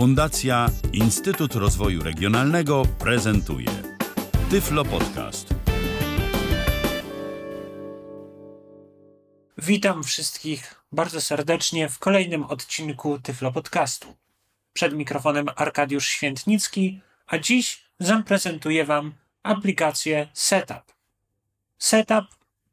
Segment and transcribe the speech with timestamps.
[0.00, 3.68] Fundacja Instytut Rozwoju Regionalnego prezentuje
[4.50, 5.54] Tyflo Podcast.
[9.58, 14.16] Witam wszystkich bardzo serdecznie w kolejnym odcinku Tyflo Podcastu.
[14.72, 20.94] Przed mikrofonem Arkadiusz Świętnicki, a dziś zaprezentuję Wam aplikację Setup.
[21.78, 22.24] Setup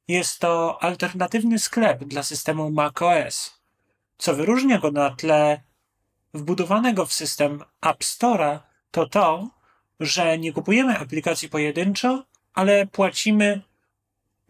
[0.07, 3.59] jest to alternatywny sklep dla systemu macOS.
[4.17, 5.66] Co wyróżnia go na tle
[6.37, 8.59] wbudowanego w system App Store'a,
[8.91, 9.49] to to,
[9.99, 13.61] że nie kupujemy aplikacji pojedynczo, ale płacimy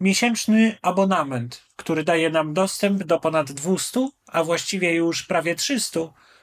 [0.00, 6.00] miesięczny abonament, który daje nam dostęp do ponad 200, a właściwie już prawie 300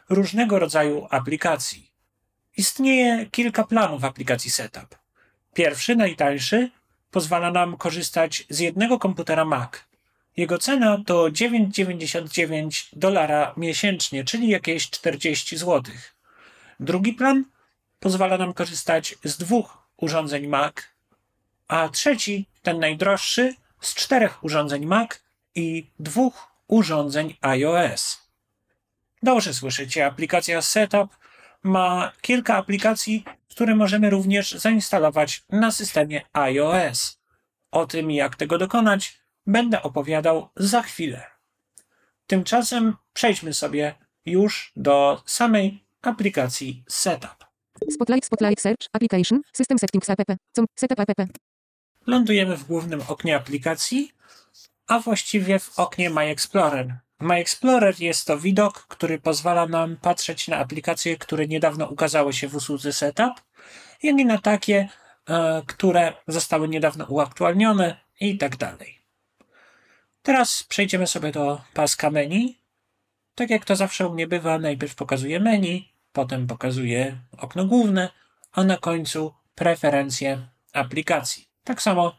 [0.10, 1.92] różnego rodzaju aplikacji.
[2.58, 4.96] Istnieje kilka planów aplikacji Setup.
[5.54, 6.72] Pierwszy, najtańszy,
[7.12, 9.72] pozwala nam korzystać z jednego komputera Mac.
[10.38, 15.84] Jego cena to 9,99 dolara miesięcznie, czyli jakieś 40 zł.
[16.80, 17.46] Drugi plan
[18.00, 20.74] pozwala nam korzystać z dwóch urządzeń Mac,
[21.68, 25.10] a trzeci, ten najdroższy, z czterech urządzeń Mac
[25.56, 28.22] i dwóch urządzeń iOS.
[29.24, 31.18] Dobrze słyszycie, aplikacja Setup
[31.64, 37.20] ma kilka aplikacji, które możemy również zainstalować na systemie iOS.
[37.72, 41.24] O tym, jak tego dokonać, będę opowiadał za chwilę.
[42.28, 47.46] Tymczasem przejdźmy sobie już do samej aplikacji Setup.
[47.92, 50.22] Spotlight, Spotlight Search, Application, System Settings app,
[50.76, 51.30] Setup app.
[52.08, 54.12] Lądujemy w głównym oknie aplikacji,
[54.88, 56.96] a właściwie w oknie My Explorer.
[57.20, 62.48] My Explorer jest to widok, który pozwala nam patrzeć na aplikacje, które niedawno ukazały się
[62.48, 63.34] w usłudze Setup,
[64.04, 64.90] jak i na takie,
[65.30, 69.05] e, które zostały niedawno uaktualnione i tak dalej.
[70.26, 72.58] Teraz przejdziemy sobie do paska menu.
[73.36, 78.10] Tak jak to zawsze u mnie bywa, najpierw pokazuję menu, potem pokazuję okno główne,
[78.52, 81.48] a na końcu preferencje aplikacji.
[81.64, 82.16] Tak samo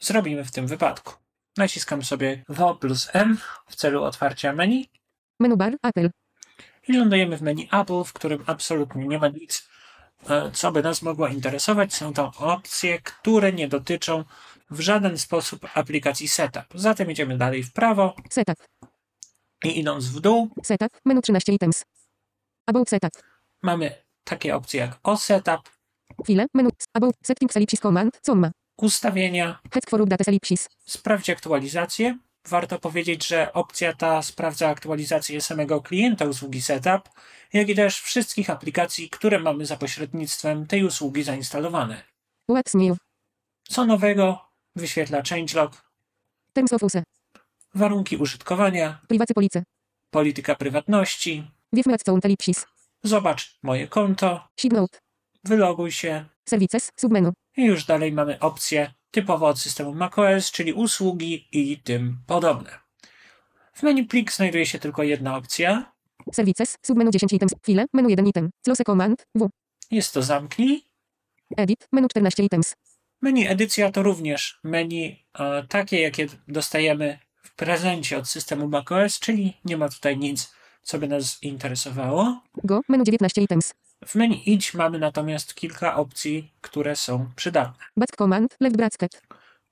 [0.00, 1.14] zrobimy w tym wypadku.
[1.56, 4.86] Naciskam sobie W plus M w celu otwarcia menu
[5.40, 6.10] Menu bar, Apple.
[6.88, 9.68] i lądujemy w menu Apple, w którym absolutnie nie ma nic,
[10.52, 11.94] co by nas mogło interesować.
[11.94, 14.24] Są to opcje, które nie dotyczą
[14.70, 16.64] w żaden sposób aplikacji Setup.
[16.74, 18.56] Zatem idziemy dalej w prawo Setup.
[19.64, 20.88] i idąc w dół Setup.
[21.04, 21.84] Menu 13 items.
[22.66, 23.10] About Setup.
[23.62, 23.94] mamy
[24.24, 25.70] takie opcje jak O Setup,
[26.26, 26.46] File.
[26.54, 26.70] Menu.
[26.94, 28.20] About Settings ellipsis command.
[28.22, 28.50] Comma.
[28.76, 30.68] ustawienia, Head forward data ellipsis.
[30.86, 32.18] sprawdź aktualizację.
[32.48, 37.08] Warto powiedzieć, że opcja ta sprawdza aktualizację samego klienta usługi Setup,
[37.52, 42.02] jak i też wszystkich aplikacji, które mamy za pośrednictwem tej usługi zainstalowane.
[42.50, 42.98] What's new?
[43.68, 44.44] Co nowego
[44.76, 45.82] wyświetla changelog,
[46.52, 47.02] Terms of use.
[47.74, 49.62] warunki użytkowania, Privacy police.
[50.10, 51.50] polityka prywatności,
[53.02, 54.98] zobacz moje konto, note.
[55.44, 56.90] wyloguj się Services.
[57.00, 57.32] Submenu.
[57.56, 62.70] i już dalej mamy opcje typowo od systemu macOS, czyli usługi i tym podobne.
[63.72, 65.92] W menu plik znajduje się tylko jedna opcja,
[66.32, 66.78] Services.
[66.82, 67.54] Submenu 10 items.
[67.62, 67.86] File.
[67.92, 68.50] Menu 1 item.
[68.64, 69.26] Close command.
[69.34, 69.48] W.
[69.90, 70.84] jest to zamknij.
[71.56, 71.88] Edit.
[71.92, 72.74] Menu 14 items.
[73.22, 79.56] Menu edycja to również menu e, takie, jakie dostajemy w prezencie od systemu macOS, czyli
[79.64, 82.42] nie ma tutaj nic, co by nas interesowało.
[82.64, 82.80] Go.
[82.88, 83.74] Menu 19 items.
[84.06, 87.84] W menu idź mamy natomiast kilka opcji, które są przydatne.
[87.96, 88.56] Back command.
[88.60, 89.22] Left bracket.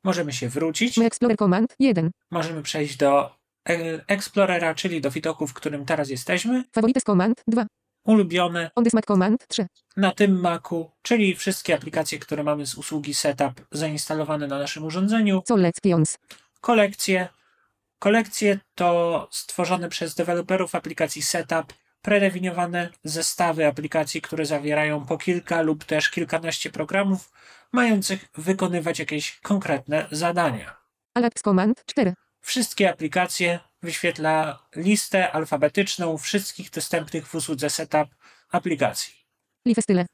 [0.04, 1.74] Możemy się wrócić, Explorer command.
[1.78, 2.10] 1.
[2.30, 3.30] możemy przejść do
[3.68, 3.74] e,
[4.06, 7.42] Explorera, czyli do widoku, w którym teraz jesteśmy, Favorites command.
[7.48, 7.66] 2.
[8.04, 9.46] ulubione On this Mac command.
[9.48, 9.66] 3.
[9.96, 15.42] na tym Macu, czyli wszystkie aplikacje, które mamy z usługi Setup zainstalowane na naszym urządzeniu,
[15.82, 16.18] pions.
[16.60, 17.28] kolekcje.
[17.98, 21.72] Kolekcje to stworzone przez deweloperów aplikacji Setup
[22.02, 27.32] predefiniowane zestawy aplikacji, które zawierają po kilka lub też kilkanaście programów
[27.72, 30.76] mających wykonywać jakieś konkretne zadania.
[31.14, 31.82] Alapps command.
[31.86, 32.14] 4.
[32.40, 38.08] Wszystkie aplikacje wyświetla listę alfabetyczną wszystkich dostępnych w usłudze Setup
[38.50, 39.14] aplikacji.
[39.66, 40.06] Life style.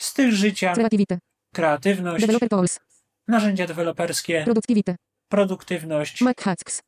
[0.00, 1.18] Styl życia, Creativity.
[1.54, 2.80] kreatywność, Developer tools.
[3.28, 4.96] narzędzia deweloperskie, Productivity.
[5.28, 6.82] produktywność, Mac hacks.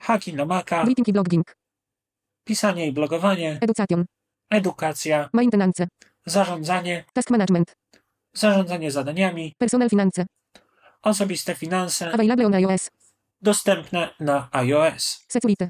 [0.00, 1.56] haki na Maca, Writing i blogging.
[2.46, 4.04] Pisanie i blogowanie, Education.
[4.50, 5.86] edukacja, Maintenance.
[6.26, 7.76] zarządzanie, Task management.
[8.34, 10.26] zarządzanie zadaniami, Personal finance.
[11.02, 12.90] osobiste finanse, Available on iOS.
[13.42, 15.68] dostępne na iOS, Security.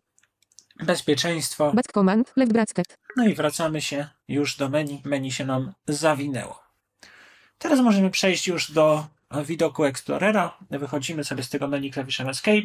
[0.84, 1.72] bezpieczeństwo.
[1.72, 2.32] Back command.
[2.36, 2.96] Left bracket.
[3.16, 5.02] No i wracamy się już do menu.
[5.04, 6.62] Menu się nam zawinęło.
[7.58, 9.06] Teraz możemy przejść już do
[9.44, 10.58] widoku Explorera.
[10.70, 12.62] Wychodzimy sobie z tego menu klawiszem Escape.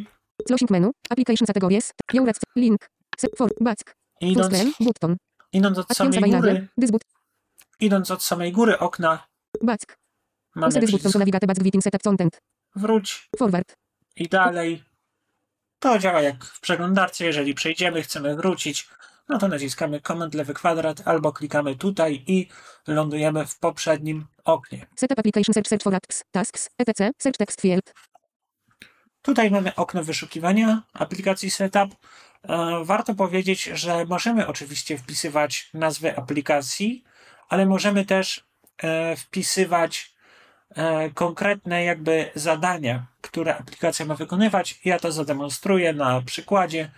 [0.47, 0.91] Closing menu.
[1.09, 1.93] Application categories.
[2.13, 2.89] Your link.
[3.17, 3.51] Set for.
[3.61, 3.95] Back.
[4.21, 4.55] Idąc.
[4.79, 5.17] Button.
[5.53, 6.67] Idąc od samej góry,
[7.79, 9.27] idąc od samej góry okna,
[9.61, 9.97] Back.
[10.55, 12.41] mamy przycisk navigate back within setup content.
[12.75, 13.73] wróć Forward.
[14.15, 14.83] i dalej.
[15.79, 17.25] To działa jak w przeglądarce.
[17.25, 18.89] Jeżeli przejdziemy, chcemy wrócić,
[19.29, 22.47] no to naciskamy Command lewy kwadrat albo klikamy tutaj i
[22.87, 24.87] lądujemy w poprzednim oknie.
[24.95, 26.23] Setup application search search for apps.
[26.31, 26.69] Tasks.
[26.77, 27.11] etc.
[27.17, 27.93] Search text field.
[29.21, 31.95] Tutaj mamy okno wyszukiwania aplikacji Setup.
[32.43, 37.03] E, Warto powiedzieć, że możemy oczywiście wpisywać nazwy aplikacji,
[37.49, 38.45] ale możemy też
[38.77, 40.15] e, wpisywać
[40.69, 44.79] e, konkretne jakby zadania, które aplikacja ma wykonywać.
[44.85, 46.91] Ja to zademonstruję na przykładzie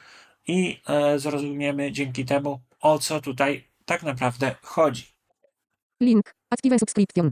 [0.47, 0.81] i
[1.17, 5.13] zrozumiemy dzięki temu, o co tutaj tak naprawdę chodzi.
[6.01, 6.35] Link.
[6.49, 7.31] Active subscription.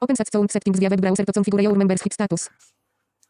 [0.00, 0.16] Open
[0.48, 2.50] settings via web browser to configure your membership status.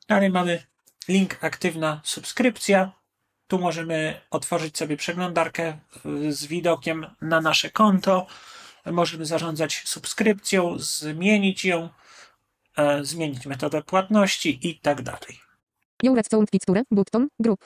[0.09, 0.63] Dalej mamy
[1.09, 2.93] link aktywna subskrypcja.
[3.53, 8.27] Tu możemy otworzyć sobie przeglądarkę y, z widokiem na nasze konto.
[8.87, 11.89] Możemy zarządzać subskrypcją, zmienić ją,
[12.77, 15.41] e, zmienić metodę płatności i tak dalej.
[16.91, 17.29] Button.
[17.41, 17.65] Group.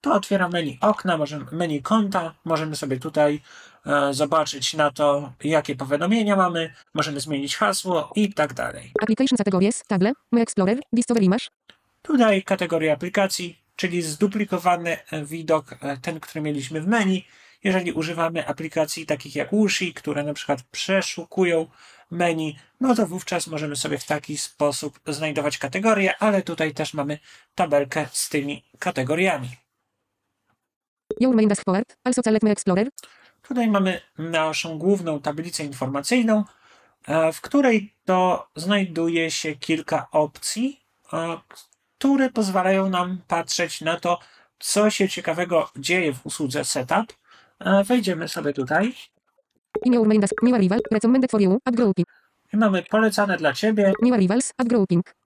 [0.00, 2.34] To otwiera menu okna, możemy, menu konta.
[2.44, 3.40] Możemy sobie tutaj
[3.86, 6.74] e, zobaczyć na to, jakie powiadomienia mamy.
[6.94, 8.92] Możemy zmienić hasło i tak dalej.
[9.02, 9.82] Application categories.
[9.86, 10.12] Table.
[10.32, 10.80] My Explorer.
[10.92, 11.46] Discover image.
[12.02, 17.24] Tutaj kategoria aplikacji, czyli zduplikowany e, widok, e, ten, który mieliśmy w menu.
[17.64, 21.66] Jeżeli używamy aplikacji takich jak Wushi, które na przykład przeszukują
[22.10, 27.18] menu, no to wówczas możemy sobie w taki sposób znajdować kategorie, ale tutaj też mamy
[27.54, 29.48] tabelkę z tymi kategoriami.
[31.20, 31.96] Your main dashboard.
[32.04, 32.88] Also select My Explorer.
[33.42, 36.44] Tutaj mamy naszą główną tablicę informacyjną,
[37.06, 40.80] e, w której to znajduje się kilka opcji,
[42.02, 44.18] które pozwalają nam patrzeć na to,
[44.58, 47.12] co się ciekawego dzieje w usłudze Setup.
[47.60, 48.94] E, Wejdziemy sobie tutaj
[49.84, 50.30] In your main dash.
[50.42, 50.80] New arrival.
[50.92, 51.58] Recommended for you.
[51.64, 52.06] App grouping.
[52.52, 54.52] i mamy polecane dla Ciebie New arrivals.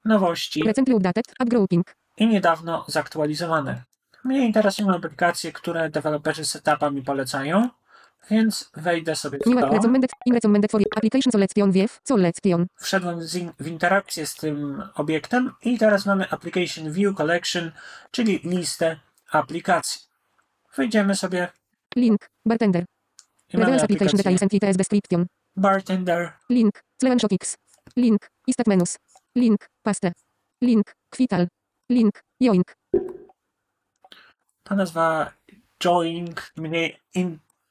[0.05, 1.25] Nowości Recently updated.
[1.38, 1.94] App grouping.
[2.19, 3.82] i niedawno zaktualizowane.
[4.25, 7.69] Mnie interesują aplikacje, które deweloperzy Setupa mi polecają,
[8.31, 9.50] więc wejdę sobie w to.
[9.50, 9.58] In
[12.76, 17.73] wszedłem in, w interakcję z tym obiektem i teraz mamy Application View Collection,
[18.11, 19.00] czyli listę
[19.31, 20.00] aplikacji.
[20.76, 21.49] Wejdziemy sobie
[21.96, 22.31] Link.
[22.46, 22.84] Bartender.
[23.52, 25.26] Reveals application details and TTS description.
[25.56, 26.82] Bartender, Link.
[27.00, 27.56] Sleven Shopix.
[27.96, 28.28] Link.
[28.46, 28.99] Istat menus.
[29.37, 29.69] Link.
[29.82, 30.12] Paste.
[30.62, 30.94] Link.
[31.11, 31.49] Kwital.
[31.90, 32.23] Link.
[32.43, 32.76] Joink.
[34.62, 35.32] ta nazwa
[35.84, 36.99] Joink mnie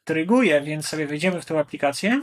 [0.09, 2.19] intryguje, więc sobie wejdziemy w tę aplikację.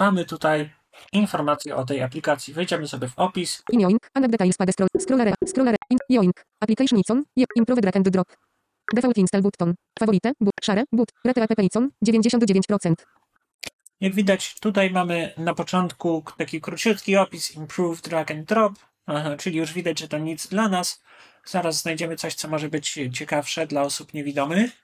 [0.00, 0.70] Mamy tutaj
[1.12, 2.54] informacje o tej aplikacji.
[2.54, 3.62] Wejdziemy sobie w opis.
[3.72, 4.10] In joink.
[4.14, 5.74] Anab details paga scroll.
[5.90, 5.98] In.
[6.10, 6.44] Joink.
[6.60, 7.22] Application icon.
[7.56, 8.28] Improve drag and drop.
[8.94, 9.74] Default install button.
[9.98, 10.32] Favorite.
[10.40, 10.54] But.
[10.64, 10.84] Share.
[10.92, 11.12] But.
[11.24, 11.90] Rate app icon.
[12.06, 12.94] 99%.
[14.00, 18.72] Jak widać, tutaj mamy na początku taki króciutki opis Improve Drag and Drop,
[19.06, 21.02] aha, czyli już widać, że to nic dla nas.
[21.44, 24.83] Zaraz znajdziemy coś, co może być ciekawsze dla osób niewidomych.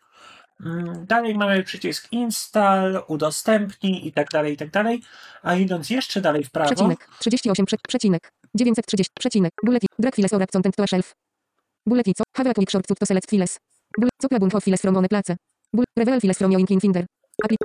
[0.64, 5.02] Mm, Dalej mamy przycisk Install, udostępnij i tak dalej, i tak dalej.
[5.42, 7.08] A idąc jeszcze dalej w prawo, Przecinek.
[7.18, 7.66] 38.
[7.66, 8.32] Prze, przecinek.
[8.54, 9.12] 930.
[9.20, 9.52] Przecinek.
[9.64, 9.82] Bullet.
[9.98, 11.12] Drag files or app content to shelf.
[11.86, 12.24] Bullet i co?
[12.36, 13.58] Have a quick shortcut to select files.
[13.98, 14.12] Bullet.
[14.22, 15.36] Co plabun of files from one place.
[15.72, 15.88] Bullet.
[15.98, 17.04] Reveal files from joink in Finder.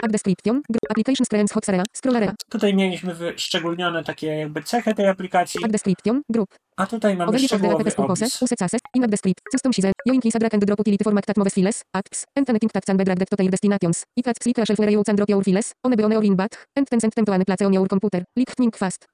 [0.09, 0.61] Description.
[0.69, 1.83] Gr- application screens hot area.
[1.93, 2.33] Scroll area.
[2.49, 6.21] tutaj mieliśmy wyszczególnione takie jakby cechy tej aplikacji, description.
[6.29, 6.49] Group.
[6.77, 8.25] a tutaj mamy Overview of szczegółowy purpose.
[8.25, 8.41] opis.
[8.41, 8.81] Use access.
[8.93, 9.41] In descript.
[9.51, 9.91] Custom size.
[10.09, 11.83] Joink is drag and drop utility format that moves files.
[11.97, 12.23] Apps.
[12.37, 14.03] And anything that can be dragged to their destinations.
[14.17, 15.73] It adds click a shelf where you can drop your files.
[15.83, 16.67] On a on or in back.
[16.77, 18.23] And then send them to any place on your computer.
[18.37, 19.07] Lightning fast.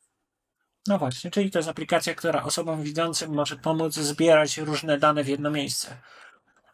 [0.88, 5.28] No właśnie, czyli to jest aplikacja, która osobom widzącym może pomóc zbierać różne dane w
[5.28, 5.98] jedno miejsce.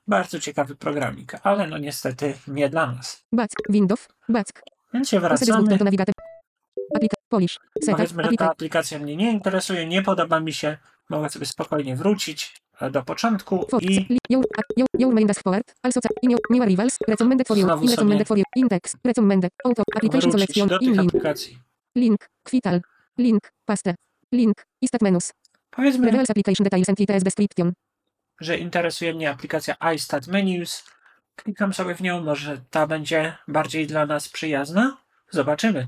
[0.07, 3.23] Bardzo ciekawy programik, ale no niestety nie dla nas.
[3.31, 3.51] Back.
[3.69, 4.07] Windows.
[4.29, 4.47] Back.
[4.93, 5.77] Więc się wracamy.
[6.95, 7.15] Applica.
[7.29, 7.59] Polish.
[7.83, 7.95] Setup.
[7.95, 10.77] Powiedzmy, że ta aplikacja mnie nie interesuje, nie podoba mi się.
[11.09, 14.17] Mogę sobie spokojnie wrócić e, do początku i
[14.99, 15.73] Your, main dashboard.
[15.83, 16.97] Also cha- in your new arrivals.
[17.07, 17.63] Recommended for you.
[17.63, 18.43] Znowu In sobie- recommended for you.
[18.55, 18.95] Index.
[19.05, 19.51] Recommended.
[19.63, 19.83] Auto.
[19.95, 20.67] Application wrócić selection.
[20.67, 21.09] do In tych link.
[21.09, 21.59] aplikacji.
[21.95, 22.29] Link.
[22.43, 22.81] Kwital.
[23.17, 23.51] Link.
[23.65, 23.95] Paste.
[24.31, 24.65] Link.
[24.81, 25.31] Istat menus.
[25.69, 27.73] Powiedzmy, Reveals application details and description.
[28.41, 30.83] Że interesuje mnie aplikacja iStat Menus.
[31.35, 34.97] Klikam sobie w nią, może ta będzie bardziej dla nas przyjazna.
[35.31, 35.87] Zobaczymy.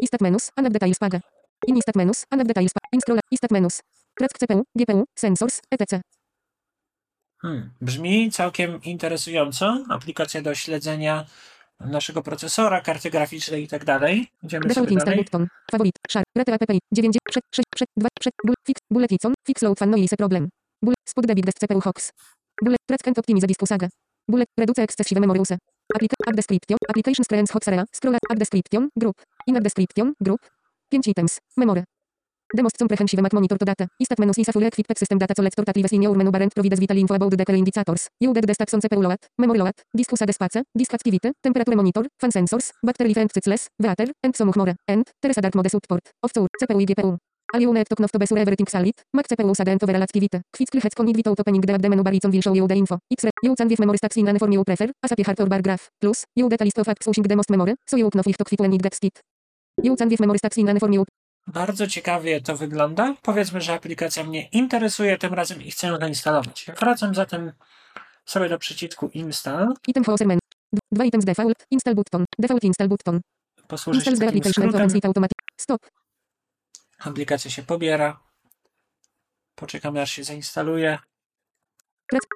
[0.00, 0.50] Istat menus.
[0.56, 1.20] Anab details paga.
[1.94, 2.26] Menus.
[2.30, 3.20] Anab details paga.
[3.30, 3.80] Istat menus.
[4.18, 4.64] Track CPU.
[4.76, 5.04] GPU.
[5.18, 5.60] Sensors.
[5.70, 6.00] etc.
[7.42, 9.84] Hmm, brzmi całkiem interesująco.
[9.90, 11.24] Aplikacja do śledzenia
[11.80, 14.28] naszego procesora, karty graficznej i tak dalej.
[14.42, 15.46] Idziemy Default sobie install button.
[15.70, 15.94] Favorit.
[16.10, 16.24] Share.
[16.38, 16.78] Rate API.
[16.92, 17.16] 9.
[17.30, 17.44] Przed.
[17.54, 17.66] 6.
[17.74, 17.88] Przed.
[17.96, 18.08] 2.
[18.20, 18.34] Przed.
[18.44, 18.54] Bull.
[18.66, 18.80] Fix.
[18.90, 19.10] Bullet.
[19.46, 20.48] Fix load fan noise problem.
[20.82, 20.94] Bull.
[21.06, 22.10] Spot debit dest CPU hox.
[22.60, 22.82] Bullet.
[22.88, 23.88] Track and optimize disku saga.
[24.26, 24.48] Bullet.
[24.58, 25.56] Reduce excessive memory use.
[25.94, 26.78] Applica Add Description.
[26.88, 27.86] Applications Friends Hot Area.
[27.92, 28.90] Scroll Add Description.
[28.98, 29.16] Group.
[29.46, 30.14] In Add Description.
[30.18, 30.40] Group.
[30.90, 31.38] 5 items.
[31.56, 31.84] Memory.
[32.52, 33.88] Demost comprehensive Mac monitor to data.
[33.96, 36.30] Istat menus is a fully equipped system data so let's start at in your menu
[36.30, 38.08] bar and provides vital info about the indicators.
[38.20, 41.74] You get the stacks on CPU load, memory load, disk usage space, disk activity, temperature
[41.74, 44.74] monitor, fan sensors, battery life and cycles, water, and so more.
[44.86, 46.02] And, there is a dark mode support.
[46.22, 47.31] Of CPU GPU.
[47.54, 48.94] All you need to know to be sure everything solid.
[49.12, 50.40] Mac CPU overall activity.
[50.50, 52.74] Quickly heads con it without opening the, the menu bar icon will show you the
[52.74, 52.98] info.
[53.10, 55.60] X-ray, you can give memory stacks in any form you prefer, as a hard bar
[55.60, 55.90] graph.
[56.00, 58.36] Plus, you get a list of apps using the most memory, so you know if
[58.38, 59.20] to it gets skit.
[59.82, 61.04] You can give memory stacks in any form you
[61.46, 63.14] Bardzo ciekawie to wygląda.
[63.22, 66.66] Powiedzmy, że aplikacja mnie interesuje tym razem i chcę ją zainstalować.
[66.80, 67.52] Wracam zatem
[68.24, 69.74] sobie do przycisku Install.
[69.88, 70.40] Item for menu.
[70.92, 71.66] Dwa items default.
[71.70, 72.24] Install button.
[72.38, 73.20] Default install button.
[73.68, 74.88] Posłużę się Install the takim skrótem.
[75.04, 75.38] automatic.
[75.60, 76.01] Stop.
[77.04, 78.20] Aplikacja się pobiera.
[79.54, 80.98] Poczekamy aż się zainstaluje.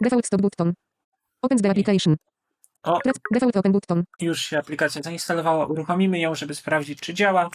[0.02, 0.72] Default stop button.
[1.42, 2.16] Opens the application.
[2.82, 2.98] O,
[3.32, 4.04] default open button.
[4.20, 5.66] już się aplikacja zainstalowała.
[5.66, 7.50] Uruchomimy ją, żeby sprawdzić, czy działa.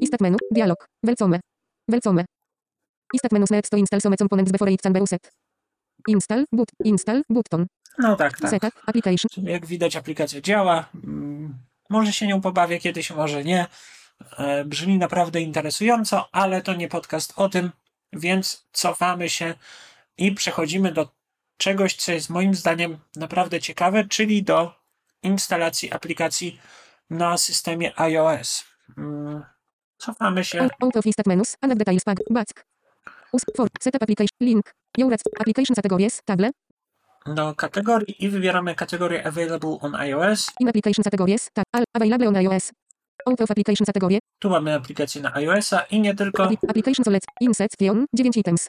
[0.00, 0.36] Istat menu.
[0.50, 0.86] Dialog.
[1.04, 1.40] Welcome.
[1.88, 2.24] Welcome.
[3.14, 5.30] Istat menus next to install some components before it can be used.
[6.08, 6.44] Install.
[6.52, 6.68] But.
[6.84, 7.22] Install.
[7.30, 7.66] Button.
[7.98, 8.50] No tak, tak.
[8.50, 8.72] Setup.
[8.86, 9.44] Application.
[9.44, 10.88] Jak widać, aplikacja działa.
[11.04, 11.58] Mm,
[11.90, 13.66] Może się nią pobawię kiedyś, może nie.
[14.38, 17.70] E, Brzmi naprawdę interesująco, ale to nie podcast o tym,
[18.12, 19.54] więc cofamy się
[20.18, 21.08] i przechodzimy do
[21.56, 24.74] czegoś, co jest moim zdaniem naprawdę ciekawe, czyli do
[25.22, 26.60] instalacji aplikacji
[27.10, 28.64] na systemie iOS.
[28.98, 29.44] Mm,
[29.98, 30.68] Cofamy się.
[30.80, 31.56] Out, of menus.
[31.62, 32.20] Under details pack.
[32.30, 32.66] Back.
[33.32, 33.42] Us.
[33.56, 33.68] For.
[33.80, 34.36] Setup application.
[34.40, 34.74] Link.
[34.98, 36.22] Your application categories.
[36.24, 36.50] Table.
[37.26, 40.50] do kategorii i wybieramy kategorię Available on iOS.
[40.60, 41.50] In application categories.
[41.52, 41.84] Tab.
[41.94, 42.72] Available on iOS.
[43.26, 44.18] Out of application category.
[44.38, 46.44] Tu mamy aplikację na iOS-a i nie tylko.
[46.44, 47.26] Appli- application select.
[47.40, 47.70] Inset.
[47.78, 48.06] Tion.
[48.14, 48.68] 9 items.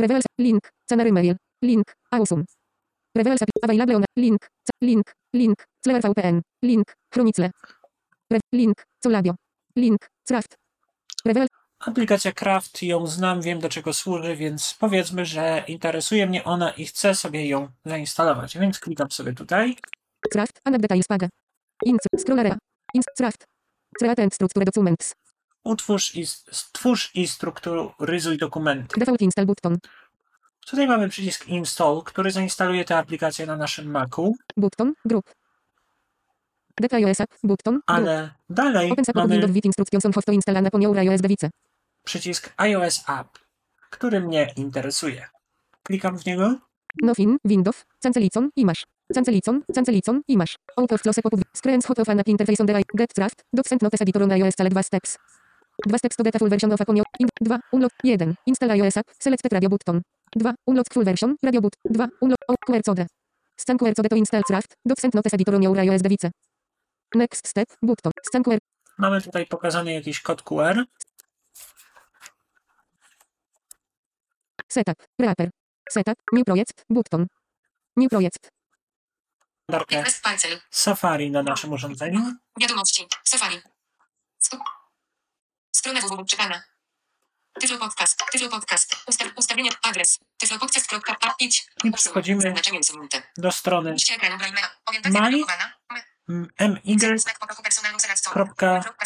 [0.00, 0.24] Reveals.
[0.40, 0.70] Link.
[0.90, 1.36] Canary mail.
[1.64, 1.94] Link.
[2.10, 2.44] Awesome.
[3.16, 3.40] Reveals.
[3.62, 4.04] Available on.
[4.18, 4.48] Link.
[4.82, 5.12] Link.
[5.34, 5.66] Link.
[5.84, 6.40] Clever VPN.
[6.64, 6.94] Link.
[7.14, 7.50] Chronicle.
[8.32, 8.84] Re, link.
[9.04, 9.34] Coladio.
[9.76, 10.06] Link.
[10.28, 10.54] Craft.
[11.26, 11.46] Reveal.
[11.78, 16.86] Aplikacja Craft, ją znam, wiem do czego służy, więc powiedzmy, że interesuje mnie ona i
[16.86, 18.58] chcę sobie ją zainstalować.
[18.58, 19.76] Więc klikam sobie tutaj.
[20.32, 20.60] Craft.
[20.66, 21.24] Under details pack.
[21.84, 22.00] Ins.
[22.18, 22.58] Scroll area.
[22.94, 23.04] Ins.
[23.16, 23.44] Craft.
[23.98, 25.14] Create and structure documents.
[25.64, 29.00] Utwórz i, stwórz i strukturyzuj dokumenty.
[29.00, 29.78] Default install button.
[30.66, 34.92] Tutaj mamy przycisk Install, który zainstaluje tę aplikację na naszym Macu, Button.
[35.04, 35.34] Group.
[36.80, 37.34] Get iOS app.
[37.42, 37.74] Button.
[37.74, 37.84] Group.
[37.86, 40.98] ale dalej Open support Windows mamy with instructions on how to install and upon your
[40.98, 41.50] iOS device.
[42.04, 43.38] przycisk iOS App,
[43.90, 45.28] który mnie interesuje.
[45.82, 46.58] Klikam w niego.
[47.02, 48.84] Nothing, Windows, Cancelicon, Image.
[49.12, 50.56] Cancelicon, Cancelicon, Image.
[50.78, 52.86] Out of close pop Screens hot of an app interface on the right.
[52.96, 53.42] Get draft.
[53.52, 55.18] Docsend notes editor on iOS select 2 steps.
[55.86, 57.04] 2 steps to get a full version of your...
[57.20, 57.58] In, 2.
[57.72, 57.92] Unlock.
[58.02, 58.36] 1.
[58.46, 59.06] Install iOS app.
[59.20, 60.02] Selected radio button.
[60.38, 60.54] 2.
[60.66, 61.36] Unlock full version.
[61.42, 61.76] Radio boot.
[61.92, 62.08] 2.
[62.22, 63.06] Unlock oh, QR code.
[63.56, 64.74] Scan QR code to install draft.
[64.88, 66.30] Docsend notes editor on your iOS device.
[67.14, 67.68] Next step.
[67.82, 68.12] Button.
[68.22, 68.58] Scan QR.
[68.98, 70.84] Mamy tutaj pokazany jakiś kod QR.
[74.68, 74.96] Setup.
[75.20, 75.50] Wrapper.
[75.90, 76.18] Setup.
[76.32, 76.84] New project.
[76.90, 77.26] Button.
[77.96, 78.53] New project.
[79.68, 80.60] Darkę Request Parcel.
[80.70, 82.32] Safari na naszym urządzeniu.
[82.60, 83.06] Wiadomości.
[83.24, 83.60] Safari.
[85.76, 86.62] Strona www czytana.
[87.60, 88.20] Tyflo podcast.
[88.32, 88.96] Tyflo podcast.
[89.06, 89.70] Ustaw, ustawienie.
[89.82, 90.18] Adres.
[90.38, 91.34] Tyflopodcast.a.
[91.38, 91.66] Idź.
[91.84, 92.54] I przechodzimy
[93.36, 93.96] do strony.
[94.86, 95.30] Orientacja My.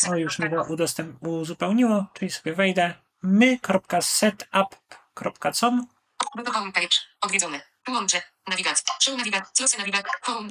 [0.09, 5.87] o już mi to udostęp, uzupełniło, czyli sobie wejdę my.setup.com
[6.53, 6.97] Homepage.
[7.21, 7.61] Odwiedzony.
[8.49, 8.95] Nawigacja.
[9.01, 9.53] Show nawigacja.
[9.57, 10.13] Closy nawigacja.
[10.23, 10.51] Home.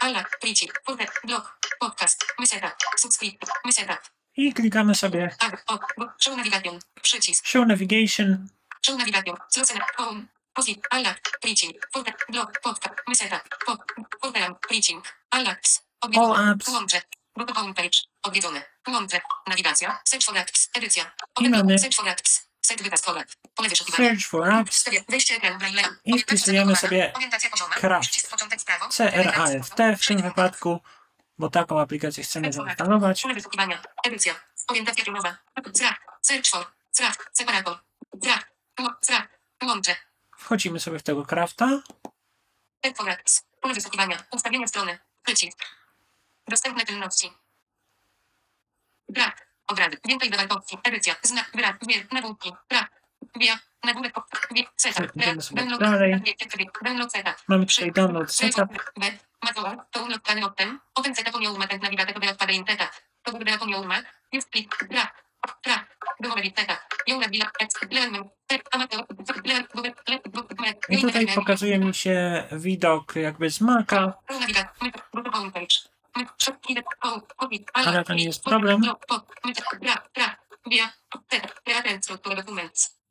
[0.00, 0.24] Alla.
[0.40, 0.80] Plicik.
[0.86, 1.08] Folder.
[1.24, 1.58] Blog.
[1.80, 2.26] Podcast.
[2.38, 2.74] My setup.
[2.96, 3.38] Subscribe.
[3.64, 4.00] My setup.
[4.36, 5.64] i klikamy sobie Ag.
[5.66, 5.78] O.
[6.18, 6.78] Show navigation.
[7.02, 7.46] Przycisk.
[7.46, 8.48] Show Navigation
[8.86, 9.36] Show navigation.
[9.54, 10.26] Closy na home.
[10.54, 10.80] Posit.
[10.90, 11.14] Alla.
[11.40, 11.88] Plicik.
[11.92, 12.14] Folder.
[12.28, 12.60] Blog.
[12.62, 12.94] Podcast.
[13.08, 13.48] My setup.
[13.66, 13.84] Pop.
[14.22, 14.54] Folder.
[14.68, 14.96] Plicik.
[15.30, 15.82] Allax.
[16.00, 16.68] All apps.
[16.68, 17.02] Łącze.
[17.36, 17.98] Google Homepage.
[18.22, 18.62] Odwiedzony.
[18.88, 19.20] Łącze.
[19.46, 19.98] Nawigacja.
[20.04, 20.70] Search for apps.
[20.74, 21.12] Edycja.
[21.40, 22.48] Mamy Search for apps.
[22.66, 24.84] Search for Apps.
[26.04, 27.12] I Orientacja wpisujemy sobie.
[27.70, 28.28] Craft.
[28.96, 30.80] CRAFT w tym wypadku,
[31.38, 33.24] bo taką aplikację chcemy zainstalować.
[34.68, 35.36] Orientacja pionowa.
[35.72, 36.00] Zrak.
[36.22, 36.66] Search for.
[36.92, 37.30] Zrak.
[37.32, 37.78] Separator.
[38.22, 38.52] Zrak.
[39.00, 39.38] Zrak.
[39.62, 39.96] Łącze.
[40.38, 41.82] Wchodzimy sobie w tego crafta.
[43.60, 44.24] Pole wyszukiwania.
[44.30, 44.98] Ustawienia strony.
[45.22, 45.58] Przycisk.
[46.48, 47.32] Dostępne czynności.
[49.08, 49.45] Brak.
[49.66, 49.96] Obrady.
[50.04, 50.78] Więcej opcji.
[50.84, 51.14] Edycja.
[51.22, 51.50] Znak.
[51.54, 51.78] Brak.
[51.88, 52.06] Wie.
[52.12, 52.52] Nagłówki.
[52.68, 52.90] Brak.
[53.36, 53.58] Wia.
[53.84, 54.14] Nagłówek.
[54.50, 56.72] Idziemy sobie Download.
[56.82, 57.34] Download setup.
[57.48, 58.68] Mamy tutaj download setup.
[58.96, 59.14] Web.
[59.42, 59.86] Matoła.
[59.90, 60.80] To unlock plany optem.
[60.94, 62.90] Open setup on your Mac and navigate to the odpady in setup.
[63.22, 63.32] To
[63.62, 64.04] on your Mac.
[64.32, 64.88] Use click.
[64.88, 65.24] Brak.
[65.64, 65.96] Brak.
[70.88, 74.12] I tutaj pokazuje mi się widok jakby z Maca,
[77.74, 78.82] Ale to nie jest problem.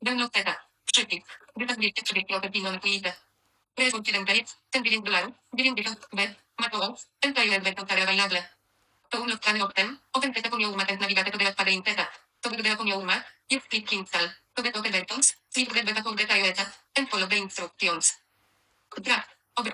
[0.01, 0.55] Download teta.
[0.85, 1.23] Przypis.
[1.55, 3.13] Wytas bliższy przebieg i opewino na pojęte.
[3.77, 4.57] Result 7 projekt.
[4.71, 5.35] Ten 9 dolarów.
[5.53, 6.35] 90 B.
[6.59, 7.07] Matołów.
[7.21, 8.43] Entire Advent Available.
[9.09, 9.99] To unlock plany optem.
[10.13, 12.07] Open teta pomio uma ten navigate to delat pada inteta.
[12.41, 13.23] To wygląda pomio uma.
[13.49, 14.29] Jest click install.
[14.53, 15.35] To get open versions.
[15.49, 16.65] Sleep get beta for detail eta.
[16.97, 18.13] And follow the instructions.
[18.97, 19.29] Draft.
[19.55, 19.71] Obr.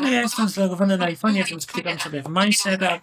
[0.00, 3.02] No ja jestem zlogowany na iPhone'ie, więc klikam sobie w My Setup.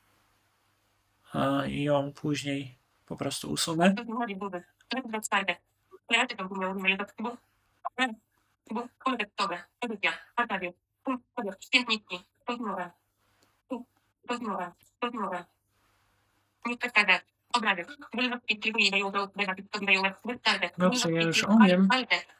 [1.66, 3.94] ją później po prostu usunę.
[20.78, 21.88] Dobrze, ja już umiem.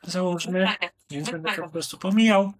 [0.03, 0.69] Załóżmy,
[1.11, 2.53] więc będę to po prostu pomijał.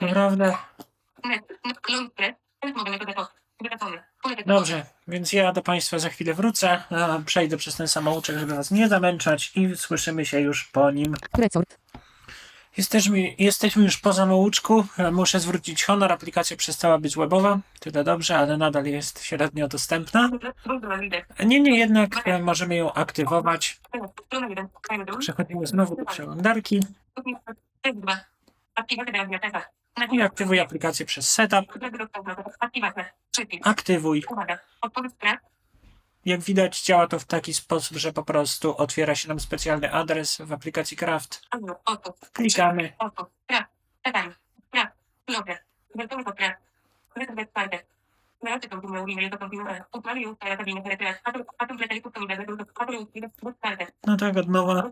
[0.00, 0.56] Naprawdę?
[4.46, 6.82] Dobrze, więc ja do Państwa za chwilę wrócę.
[7.26, 11.14] Przejdę przez ten samouczek, żeby Was nie zamęczać i słyszymy się już po nim.
[11.38, 11.83] Resort.
[12.76, 14.84] Jesteśmy, jesteśmy już po samouczku.
[14.98, 17.58] E, Muszę zwrócić honor, aplikacja przestała być webowa.
[17.80, 20.30] Tyle dobrze, ale nadal jest średnio dostępna.
[21.44, 23.80] Nie, nie, jednak e, możemy ją aktywować.
[25.18, 26.80] Przechodzimy znowu do przeglądarki
[30.12, 31.78] i aktywuj aplikację przez setup.
[33.62, 34.24] Aktywuj.
[36.24, 40.38] Jak widać, działa to w taki sposób, że po prostu otwiera się nam specjalny adres
[40.40, 41.42] w aplikacji Craft.
[42.32, 42.92] Klikamy.
[54.06, 54.90] No tak, od nowa,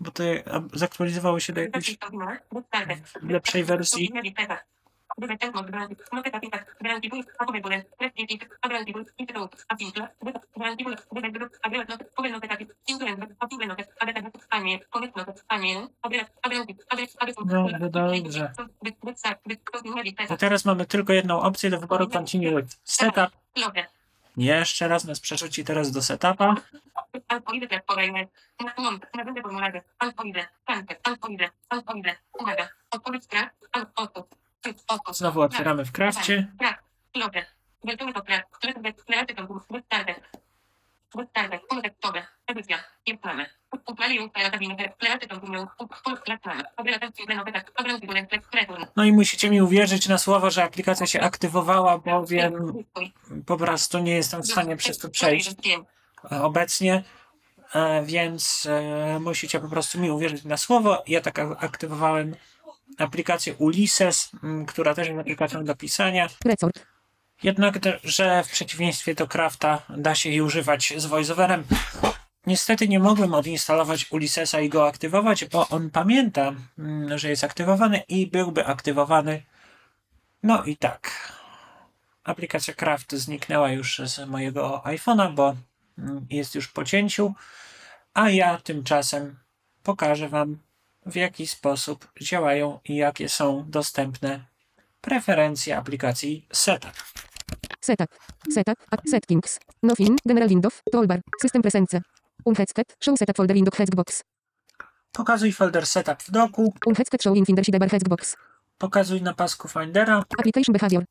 [0.00, 0.22] bo to
[0.72, 1.98] zaktualizowało się do jakiejś
[3.22, 4.12] lepszej wersji.
[20.28, 23.30] To teraz mamy tylko jedną opcję do wyboru Continue Setup.
[24.36, 26.54] Jeszcze raz nas przerzuci teraz do setupa.
[32.90, 34.39] Odpowiedź.
[35.12, 36.46] Znowu otwieramy w Crafcie.
[46.54, 47.26] Tak, obrelacji,
[48.54, 48.84] return.
[48.96, 52.84] No i musicie mi uwierzyć na słowo, że aplikacja się aktywowała, bowiem
[53.46, 55.50] po prostu nie jestem w stanie przez to przejść
[56.32, 57.02] e, obecnie,
[57.74, 61.02] e, więc e, musicie po prostu mi uwierzyć na słowo.
[61.06, 62.34] Ja tak ak- aktywowałem
[63.00, 66.28] aplikację Ulysses, m, która też jest aplikacją do pisania.
[66.44, 66.86] Resort.
[67.42, 71.64] Jednak, że w przeciwieństwie do Crafta da się jej używać z voiceoverem.
[72.46, 78.02] Niestety nie mogłem odinstalować Ulyssesa i go aktywować, bo on pamięta, mm, że jest aktywowany
[78.08, 79.42] i byłby aktywowany.
[80.42, 81.32] No i tak.
[82.24, 85.56] Aplikacja Craft zniknęła już z mojego iPhone'a, bo
[85.98, 87.34] mm, jest już po cięciu,
[88.14, 89.38] a ja tymczasem
[89.82, 90.58] pokażę Wam,
[91.10, 94.44] w jaki sposób działają i jakie są dostępne
[95.00, 96.92] preferencje aplikacji Setup.
[97.80, 98.08] Setup.
[98.54, 98.78] Setup.
[99.06, 99.60] Settings.
[99.82, 100.18] Nothing.
[100.26, 100.82] General Windows.
[100.92, 101.20] Toolbar.
[101.42, 102.00] System Presence.
[102.44, 102.96] Unheadsket.
[103.00, 104.22] Show setup folder Windows Hexbox.
[105.12, 108.36] Pokazuj folder Setup w doku, Unheadsket show in Finder sidebar Hexbox.
[108.78, 110.24] pokazuj na pasku Findera.
[110.38, 111.04] Application behavior.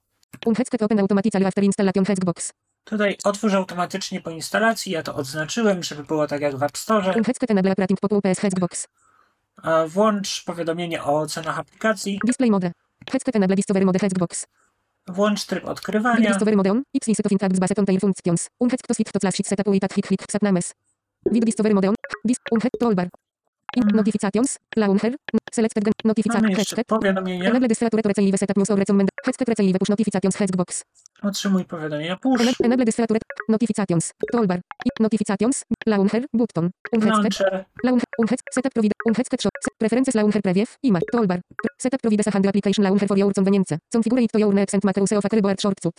[0.45, 2.53] Unheadsket open automatically after installation Hexbox.
[2.83, 7.13] Tutaj otwórz automatycznie po instalacji, ja to odznaczyłem, żeby było tak jak w App Store.
[7.15, 8.87] Unheadsket enable operating pop UPS Hexbox.
[9.63, 12.71] A Włącz powiadomienie o ocenach aplikacji, Display mode.
[13.11, 14.45] Headsket enable discovery mode Hexbox.
[15.07, 16.83] włącz tryb odkrywania, discovery mode on.
[16.95, 18.49] X list of intabs based on their functions.
[18.59, 20.73] Unheadsket to switch to slash setup with at hit hit names.
[21.31, 21.95] Build discovery mode on.
[22.25, 23.07] Dis unhead toolbar.
[23.77, 23.95] In Mhm.
[23.99, 24.57] notifications.
[24.75, 25.13] Launcher.
[25.51, 26.45] Selected gen- notification.
[26.57, 26.87] Headset.
[26.87, 29.09] powiadomienia, Enable distrature to receive setup news or recommend.
[29.25, 30.69] Headset receive push notifications Hexbox.
[31.27, 33.19] otrzymuj powiadomienia push, Enable distrature
[33.53, 34.05] notifications.
[34.33, 34.59] Toolbar.
[34.99, 35.57] Notifications.
[35.85, 36.23] Launcher.
[36.39, 36.65] Button.
[36.91, 38.07] Launcher, Launcher.
[38.21, 38.39] Unhead.
[38.55, 38.95] Setup provide.
[39.09, 39.55] Unheadsket shop.
[39.79, 40.65] Preferences launcher preview.
[40.89, 41.07] Image.
[41.13, 41.39] Toolbar.
[41.77, 43.73] Setup provide a handle application launcher for your convenience.
[43.95, 45.97] Configure it to your needs and make use of a keyboard shortcut.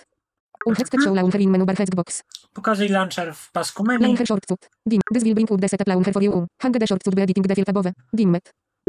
[0.66, 2.23] Unheadsket show launcher in menu bar Hexbox.
[2.53, 4.68] pokazuj launcher w pasku menu, Launcher shortcut.
[4.87, 5.01] Dim.
[5.14, 6.46] This will bring up the setup launcher for you.
[6.62, 7.92] Hang the shortcut by editing the field above.
[8.12, 8.42] Dimmed.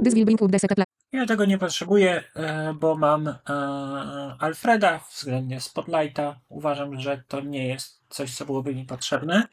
[0.04, 3.36] This will bring up the setup ja tego nie potrzebuję, e, bo mam e,
[4.40, 9.48] Alfreda względnie Spotlighta, uważam, że to nie jest coś, co byłoby mi potrzebne.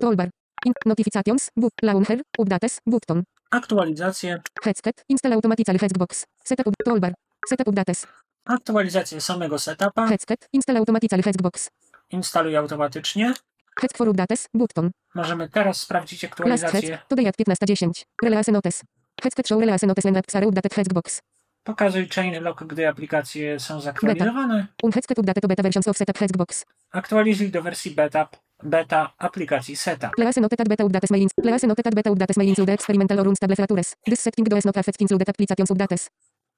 [0.00, 0.28] Toolbar.
[0.66, 1.50] In notifications.
[1.56, 1.72] Boot.
[1.82, 2.20] Launcher.
[2.38, 2.78] Updates.
[2.86, 3.22] Button.
[3.50, 5.04] Aktualizacje, Headset.
[5.08, 6.24] Install automatically Hexbox.
[6.44, 6.66] Setup.
[6.66, 7.12] up- Toolbar.
[7.48, 8.06] Setup updates.
[8.44, 10.48] Aktualizacje samego setupa, Headset.
[10.52, 11.70] Install automatically Hexbox.
[12.10, 13.34] instaluj automatycznie.
[13.80, 14.48] Head for updates.
[14.54, 14.90] Button.
[15.14, 16.90] Możemy teraz sprawdzić Last aktualizację.
[16.90, 17.08] head.
[17.08, 18.04] Today at 15.10.
[18.22, 18.82] Release notes.
[19.22, 21.20] Headset show release notes when apps are updated Hexbox.
[21.64, 24.66] Pokazuj chain lock, gdy aplikacje są zaktualizowane.
[24.82, 26.64] Unheadsket updated to beta versions of setup Hexbox.
[26.92, 28.28] Aktualizuj do wersji beta,
[28.62, 30.10] beta aplikacji Setup.
[30.18, 31.32] Release noted at beta updates mailings.
[31.44, 33.94] Release noted at beta updates mailings include experimental or unstable features.
[34.06, 36.08] This setting does not affect included applications updates.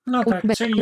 [0.07, 0.73] No tak, czyli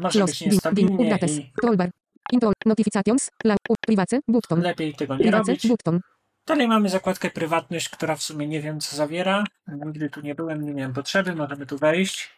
[0.00, 0.32] może Close.
[0.32, 1.38] być niestabilnie Updates.
[1.38, 1.90] i Toolbar.
[2.32, 2.52] Intol.
[2.66, 3.30] Notifications.
[3.44, 3.56] La.
[3.86, 4.20] Privacy.
[4.28, 4.60] Button.
[4.60, 5.50] lepiej tego nie Privacy.
[5.52, 5.66] robić.
[5.68, 6.00] Button.
[6.46, 9.44] Dalej mamy zakładkę prywatność, która w sumie nie wiem co zawiera.
[9.86, 12.30] Nigdy tu nie byłem, nie miałem potrzeby, możemy tu wejść.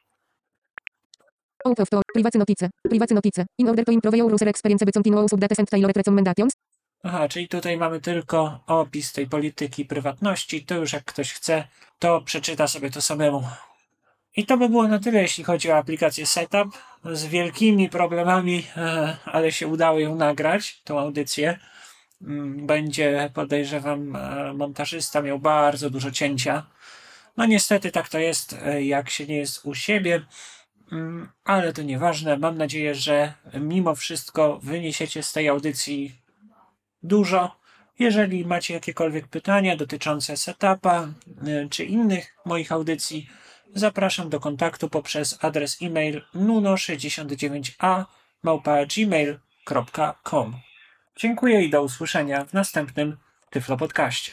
[1.64, 2.02] Out of tool.
[2.14, 2.70] Privacy notice.
[2.88, 3.46] Privacy notice.
[3.58, 6.52] In order to improve your user experience by continuous updates and tailored recommendations.
[7.04, 10.64] Aha, czyli tutaj mamy tylko opis tej polityki prywatności.
[10.64, 11.64] To już jak ktoś chce,
[11.98, 13.42] to przeczyta sobie to samemu.
[14.36, 16.78] I to by było na tyle, jeśli chodzi o aplikację Setup.
[17.12, 21.58] Z wielkimi problemami, e, ale się udało ją nagrać, tą audycję.
[22.22, 26.66] Mm, Będzie, podejrzewam, e, montażysta miał bardzo dużo cięcia.
[27.36, 30.22] No niestety tak to jest, e, jak się nie jest u siebie.
[30.92, 32.38] Mm, Ale to nieważne.
[32.38, 36.16] Mam nadzieję, że mimo wszystko wyniesiecie z tej audycji
[37.02, 37.56] dużo.
[37.98, 41.08] Jeżeli macie jakiekolwiek pytania dotyczące setupa
[41.70, 43.28] czy innych moich audycji,
[43.74, 48.04] zapraszam do kontaktu poprzez adres e-mail nuno69a
[48.96, 50.56] gmail.com.
[51.16, 53.16] Dziękuję i do usłyszenia w następnym
[53.50, 54.32] Tyflo Podcaście.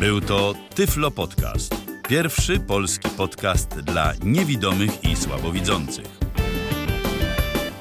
[0.00, 1.74] Był to Tyflo Podcast.
[2.08, 6.06] Pierwszy polski podcast dla niewidomych i słabowidzących.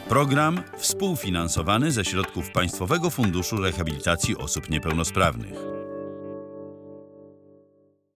[0.10, 5.81] Program współfinansowany ze środków Państwowego Funduszu Rehabilitacji Osób Niepełnosprawnych.